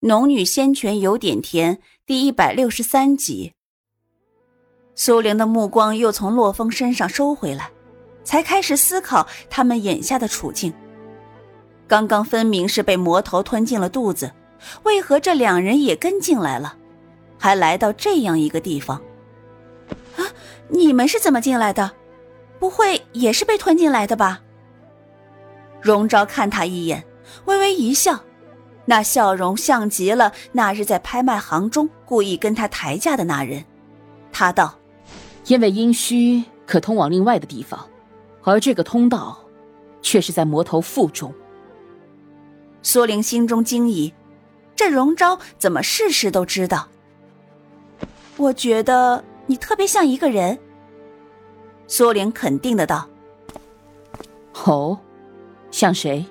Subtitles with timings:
[0.00, 3.52] 农女仙泉有点甜，第一百六十三集。
[4.94, 7.68] 苏玲的目光又从洛风身上收回来，
[8.22, 10.72] 才开始思考他们眼下的处境。
[11.88, 14.30] 刚刚分明是被魔头吞进了肚子，
[14.84, 16.76] 为何这两人也跟进来了，
[17.36, 19.02] 还来到这样一个地方？
[20.16, 20.22] 啊，
[20.68, 21.90] 你们是怎么进来的？
[22.60, 24.40] 不会也是被吞进来的吧？
[25.80, 27.04] 荣昭看他一眼，
[27.46, 28.20] 微微一笑。
[28.90, 33.62] 那笑容像极了那日在拍卖行中故意跟他抬价的那人。
[34.32, 34.74] 他道
[35.46, 37.86] ：“因为阴虚可通往另外的地方，
[38.42, 39.38] 而这个通道，
[40.00, 41.34] 却是在魔头腹中。”
[42.82, 44.10] 苏玲心中惊疑：
[44.74, 46.88] 这荣昭怎么事事都知道？
[48.38, 50.58] 我觉得你特别像一个人。
[51.86, 53.06] 苏玲肯定的道
[54.64, 54.98] ：“哦，
[55.70, 56.24] 像谁？”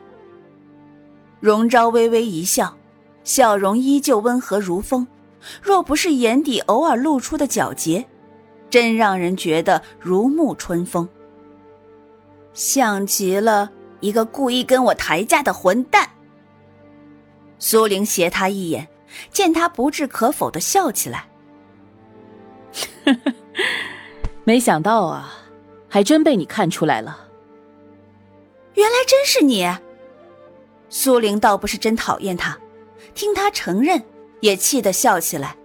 [1.40, 2.76] 荣昭微微一笑，
[3.24, 5.06] 笑容依旧温和如风，
[5.62, 8.06] 若不是眼底偶尔露出的皎洁，
[8.70, 11.08] 真让人觉得如沐春风。
[12.54, 16.10] 像极了一个故意跟我抬价的混蛋。
[17.60, 18.88] 苏玲斜他一眼，
[19.32, 21.28] 见他不置可否的笑起来。
[24.44, 25.34] 没想到啊，
[25.88, 27.28] 还真被你看出来了。
[28.74, 29.68] 原来真是你。
[30.90, 32.58] 苏玲倒不是真讨厌他，
[33.14, 34.02] 听他承认，
[34.40, 35.56] 也气得笑起来。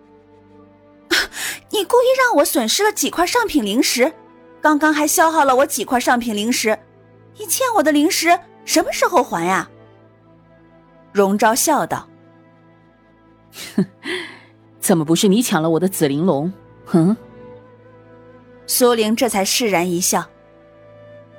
[1.70, 4.12] 你故意让我损失了几块上品灵石，
[4.60, 6.78] 刚刚还消耗了我几块上品灵石，
[7.38, 9.70] 你欠我的灵石什么时候还呀？
[11.12, 12.08] 荣昭笑道
[13.76, 13.86] ：“哼，
[14.80, 16.52] 怎么不是你抢了我的紫玲珑？”
[16.84, 17.16] 哼。
[18.66, 20.24] 苏玲这才释然一笑：“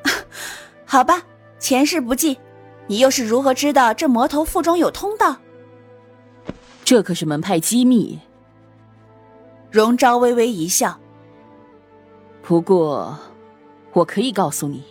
[0.86, 1.24] 好吧，
[1.60, 2.40] 前世不计。”
[2.88, 5.38] 你又是如何知道这魔头腹中有通道？
[6.84, 8.20] 这可是门派机密。
[9.72, 11.00] 荣昭微微一笑。
[12.42, 13.18] 不过，
[13.94, 14.84] 我可以告诉你，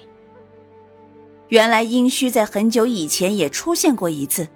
[1.48, 4.48] 原来殷墟在很久以前也出现过一次，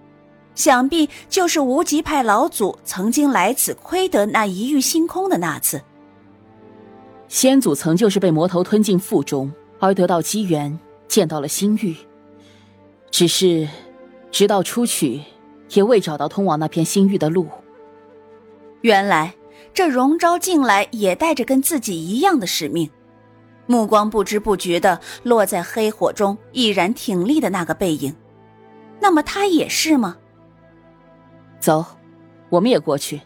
[0.54, 5.80] 想必就是无极派老祖曾经来此窥得那一域星空的那次。
[7.28, 10.76] 先祖曾就是被魔头吞进腹中，而得到机缘
[11.06, 11.94] 见到了星域。
[13.16, 13.66] 只是，
[14.30, 15.22] 直到出去，
[15.70, 17.48] 也未找到通往那片星域的路。
[18.82, 19.34] 原来
[19.72, 22.90] 这荣昭进来也带着跟自己一样的使命，
[23.64, 28.14] 目光不知不觉的落在黑火中毅然挺立的那个背影。
[29.00, 30.18] 那么他也是吗？
[31.58, 31.86] 走，
[32.50, 33.22] 我们也过去。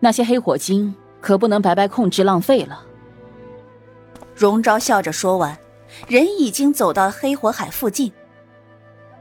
[0.00, 2.84] 那些黑火晶可不能白白控制浪费了。
[4.34, 5.56] 荣昭笑着说完，
[6.08, 8.12] 人已经走到黑火海附近。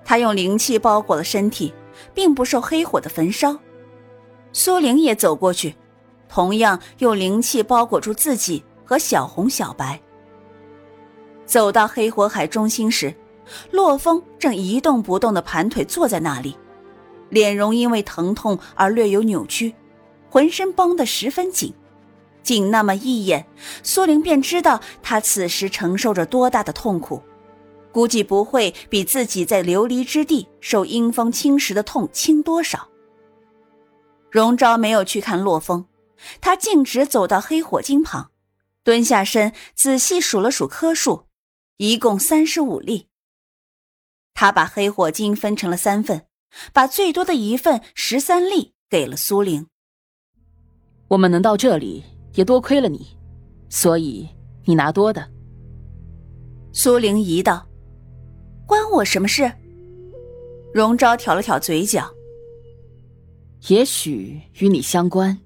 [0.06, 1.74] 他用灵气包裹了身体，
[2.14, 3.58] 并不受黑火的焚烧。
[4.54, 5.76] 苏玲也走过去，
[6.30, 10.00] 同样用灵气包裹住自己和小红、小白。
[11.46, 13.14] 走到黑火海中心时，
[13.72, 16.56] 洛风正一动不动的盘腿坐在那里，
[17.30, 19.74] 脸容因为疼痛而略有扭曲，
[20.30, 21.74] 浑身绷得十分紧。
[22.42, 23.46] 仅那么一眼，
[23.82, 27.22] 苏玲便知道他此时承受着多大的痛苦。
[27.96, 32.90] 估计不会比自己在流离之地受阴风侵蚀的痛轻多少。
[34.30, 35.86] 荣昭没有去看洛风，
[36.42, 38.32] 他径直走到黑火晶旁，
[38.84, 41.28] 蹲下身仔细数了数颗数，
[41.78, 43.08] 一共三十五粒。
[44.34, 46.28] 他把黑火晶分成了三份，
[46.74, 49.68] 把最多的一份十三粒给了苏玲。
[51.08, 53.18] 我们能到这里，也多亏了你，
[53.70, 54.28] 所以
[54.66, 55.26] 你拿多的。
[56.74, 57.66] 苏玲疑道。
[58.66, 59.52] 关我什么事？
[60.74, 62.10] 荣昭挑了挑嘴角。
[63.68, 65.38] 也许与你相关，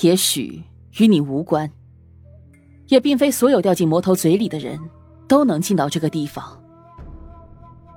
[0.00, 0.62] 也许
[0.98, 1.70] 与你无关。
[2.88, 4.78] 也并非所有掉进魔头嘴里的人
[5.26, 6.62] 都能进到这个地方。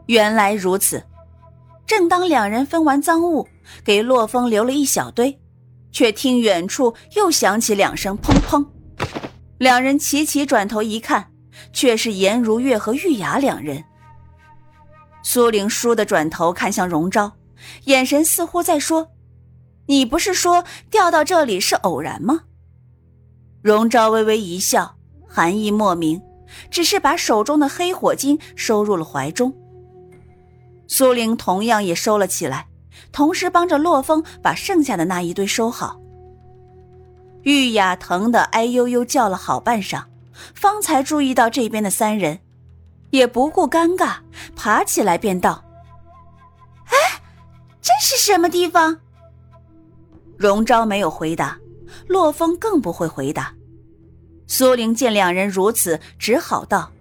[0.08, 1.04] 原来如此。
[1.88, 3.48] 正当两人分完赃物，
[3.84, 5.40] 给洛风留了一小堆，
[5.92, 8.66] 却听远处又响起两声砰砰。
[9.60, 11.32] 两人齐齐转头一看，
[11.72, 13.84] 却是颜如月和玉雅两人。
[15.28, 17.32] 苏玲倏地转头看向荣昭，
[17.86, 19.10] 眼神似乎在说
[19.88, 22.44] ：“你不是说掉到这里是偶然吗？”
[23.64, 24.96] 荣昭微微一笑，
[25.28, 26.22] 含义莫名，
[26.70, 29.52] 只是把手中的黑火晶收入了怀中。
[30.88, 32.68] 苏玲同样也收了起来，
[33.12, 36.00] 同时帮着洛风把剩下的那一堆收好。
[37.42, 40.04] 玉雅疼得哎呦呦叫了好半晌，
[40.54, 42.42] 方才注意到这边的三人。
[43.10, 44.18] 也不顾尴尬，
[44.56, 45.64] 爬起来便道
[46.88, 47.22] ：“哎，
[47.82, 49.00] 这是什么地方？”
[50.38, 51.58] 荣昭没有回答，
[52.08, 53.54] 洛风更不会回答。
[54.48, 56.92] 苏玲见两人如此，只好道：“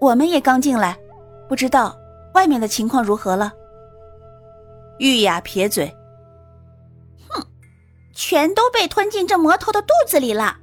[0.00, 0.96] 我们也刚进来，
[1.48, 1.96] 不知道
[2.34, 3.52] 外面的情况如何了。”
[4.98, 5.92] 玉雅撇嘴
[7.28, 7.44] ：“哼，
[8.14, 10.56] 全都被吞进这魔头的肚子里了。”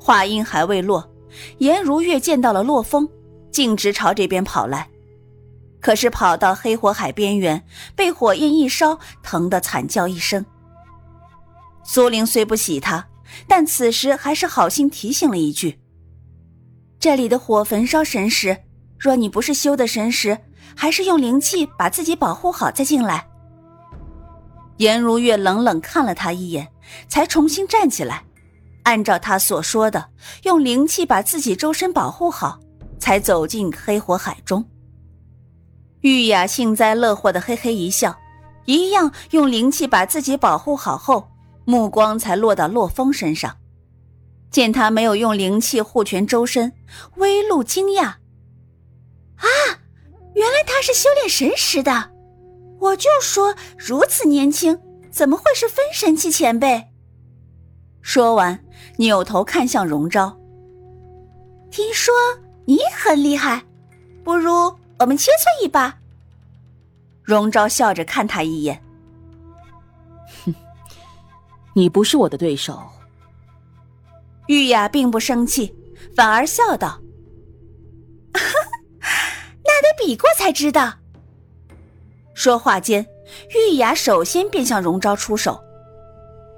[0.00, 1.08] 话音还未落，
[1.58, 3.08] 颜如月见到了洛风，
[3.50, 4.88] 径直朝这边跑来。
[5.80, 7.62] 可是跑到黑火海边缘，
[7.94, 10.44] 被火焰一烧，疼得惨叫一声。
[11.84, 13.06] 苏玲虽不喜他，
[13.46, 15.78] 但此时还是好心提醒了一句
[16.98, 18.56] ：“这里的火焚烧神识，
[18.98, 20.38] 若你不是修的神识，
[20.74, 23.28] 还是用灵气把自己保护好再进来。”
[24.78, 26.72] 颜如月冷冷看了他一眼，
[27.06, 28.24] 才重新站起来，
[28.84, 30.10] 按照他所说的，
[30.44, 32.60] 用灵气把自己周身保护好，
[32.98, 34.64] 才走进黑火海中。
[36.00, 38.16] 玉雅幸灾乐祸的嘿嘿一笑，
[38.66, 41.28] 一样用灵气把自己保护好后，
[41.64, 43.56] 目光才落到洛风身上。
[44.50, 46.72] 见他没有用灵气护全周身，
[47.16, 48.04] 微露惊讶
[49.36, 49.48] ：“啊，
[50.34, 52.12] 原来他是修炼神识的！
[52.78, 54.78] 我就说如此年轻，
[55.10, 56.90] 怎么会是分神期前辈？”
[58.04, 58.62] 说完，
[58.98, 60.38] 扭头看向荣昭
[61.72, 62.14] ：“听说
[62.66, 63.64] 你很厉害，
[64.22, 65.98] 不如……”我们切磋一把。
[67.22, 68.80] 荣昭笑着看他一眼，
[70.44, 70.54] 哼，
[71.74, 72.78] 你不是我的对手。
[74.48, 75.74] 玉雅并不生气，
[76.14, 77.00] 反而笑道
[78.36, 80.92] ：“那得比过才知道。”
[82.34, 83.06] 说话间，
[83.54, 85.63] 玉雅首先便向荣昭出手，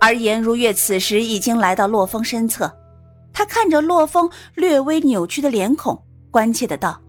[0.01, 2.71] 而颜如月此时已经来到洛风身侧，
[3.33, 7.01] 他看着洛风略微扭曲的脸孔，关切的道。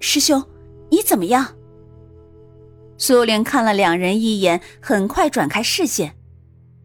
[0.00, 0.42] 师兄，
[0.90, 1.54] 你怎么样？
[2.98, 6.16] 苏玲看了两人一眼，很快转开视线。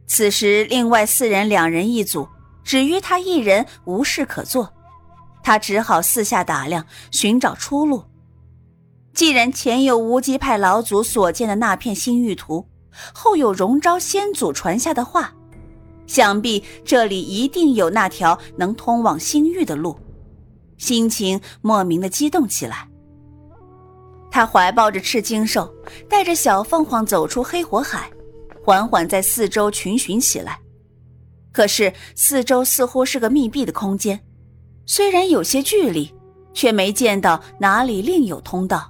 [0.08, 2.28] 此时，另外四人两人一组，
[2.64, 4.74] 只余他一人无事可做，
[5.42, 8.04] 他只好四下打量，寻找出路。
[9.14, 12.68] 既然前有无极派老祖所建的那片星域图，
[13.14, 15.34] 后有荣昭先祖传下的话，
[16.08, 19.98] 想必这里一定有那条能通往星域的路，
[20.78, 22.88] 心情莫名的激动起来。
[24.30, 25.74] 他怀抱着赤金兽，
[26.08, 28.10] 带着小凤凰走出黑火海，
[28.64, 30.60] 缓缓在四周群寻起来。
[31.52, 34.22] 可是四周似乎是个密闭的空间，
[34.86, 36.14] 虽然有些距离，
[36.54, 38.90] 却没见到哪里另有通道。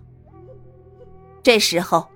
[1.41, 2.07] 这时候，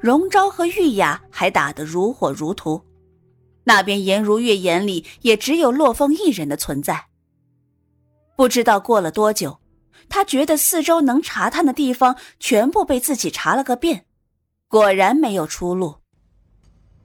[0.00, 2.84] 荣昭和玉雅还打得如火如荼，
[3.64, 7.06] 那边颜如月眼里也只有洛风一人的存在。
[8.36, 9.60] 不知道过了多久。
[10.06, 14.04] 他觉得四周能查探的地方全部被自己查了个遍，
[14.68, 15.96] 果然没有出路。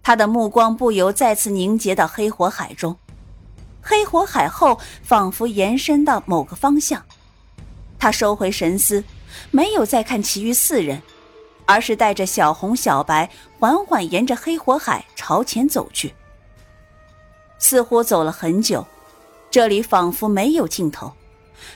[0.03, 2.97] 他的目光不由再次凝结到黑火海中，
[3.81, 7.01] 黑火海后仿佛延伸到某个方向。
[7.97, 9.01] 他收回神思，
[9.49, 11.01] 没有再看其余四人，
[11.69, 13.29] 而是带着小红、小白
[13.59, 16.15] 缓缓沿着黑火海朝前走去。
[17.59, 18.87] 似乎走了很久，
[19.51, 21.13] 这里仿佛没有尽头。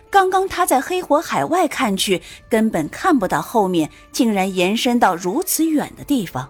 [0.10, 6.50] 刚刚他在黑火海外看去，根本看不到后面竟然延伸到如此远的地方。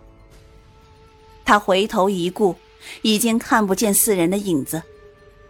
[1.43, 2.55] 他回头一顾，
[3.01, 4.81] 已经看不见四人的影子。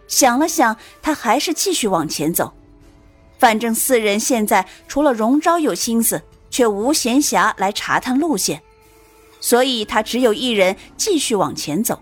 [0.08, 2.52] 想了想，他还是继续往前走。
[3.38, 6.20] 反正四人现在除了荣昭有心思，
[6.54, 8.62] 却无闲暇来查探路线，
[9.40, 12.00] 所以他只有一人继续往前走。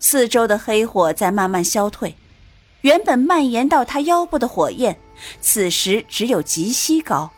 [0.00, 2.16] 四周的黑火在慢慢消退。
[2.80, 4.98] 原本蔓延到他腰部的火焰，
[5.40, 7.30] 此时只有及膝高。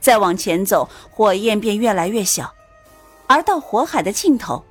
[0.00, 2.54] 再往前走，火焰便越来越小，
[3.26, 4.64] 而到火海的尽头，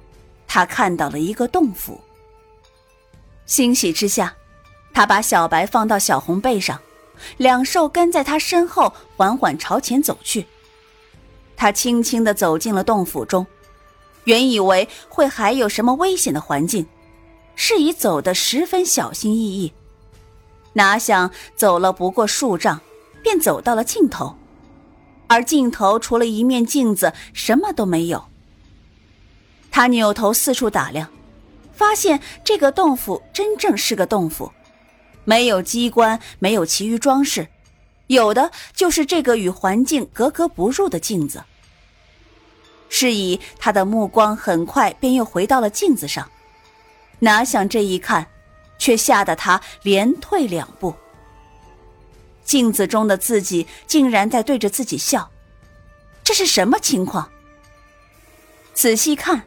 [0.48, 2.02] 他看到了一个洞府。
[3.46, 4.34] 欣喜之下，
[4.96, 6.82] 他把小白放到小红背上，
[7.38, 10.46] 两兽跟在他身后，缓缓朝前走去。
[11.56, 13.46] 他轻轻地走进了洞府中，
[14.26, 16.86] 原以为会还有什么危险的环境。
[17.58, 19.72] 是以走得十分小心翼翼，
[20.74, 22.82] 哪想走了不过数丈，
[23.24, 24.36] 便走到了尽头，
[25.28, 28.26] 而尽头除了一面镜子，什么都没有。
[29.72, 31.10] 他扭头四处打量，
[31.72, 34.52] 发现这个洞府真正是个洞府，
[35.26, 37.48] 没有机关，没有其余装饰，
[38.08, 41.44] 有的就是这个与环境格格不入的镜子。
[42.88, 46.30] 是以他的目光很快便又回到了镜子上。
[47.20, 48.28] 哪想这一看，
[48.78, 50.94] 却吓得他连退两步。
[52.44, 55.32] 镜子中的自己竟然在对着自己笑，
[56.24, 57.30] 这是什么情况？
[58.74, 59.44] 仔细看，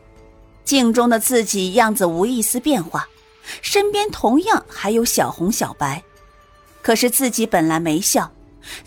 [0.65, 3.09] 镜中的自己样子无一丝变化，
[3.63, 6.03] 身边同样还有小红小白，
[6.83, 8.33] 可是自己本来没笑，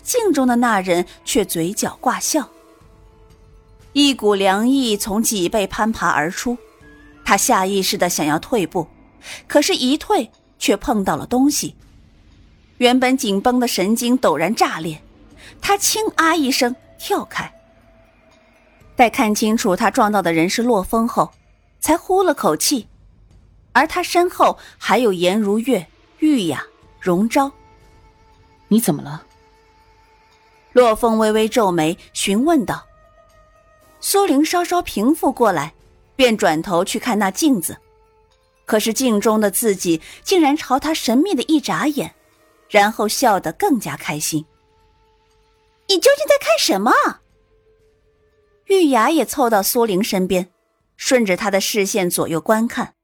[0.02, 2.48] 镜中的那人却嘴角挂笑。
[3.92, 6.56] 一股凉意从脊背攀爬而出，
[7.24, 8.88] 他下意识的想要退步，
[9.46, 11.76] 可是，一退却碰到了东西。
[12.78, 15.02] 原本紧绷的神经陡然炸裂，
[15.60, 17.52] 他轻啊一声跳开。
[18.96, 21.30] 待看清楚他撞到的人是洛风后，
[21.80, 22.88] 才呼了口气，
[23.72, 25.86] 而他身后还有颜如月、
[26.18, 26.64] 玉雅、
[27.00, 27.50] 荣昭。
[28.68, 29.24] 你怎么了？
[30.72, 32.86] 洛风微微皱眉，询问道。
[34.00, 35.74] 苏玲稍稍平复过来，
[36.16, 37.76] 便转头去看那镜子，
[38.64, 42.14] 可是镜中的自己竟然朝他神秘的一眨眼，
[42.68, 44.44] 然后笑得更加开心。
[45.88, 46.92] 你究竟在看什么？
[48.66, 50.50] 玉雅也凑到苏玲身边，
[50.96, 52.94] 顺着她的视线左右观看。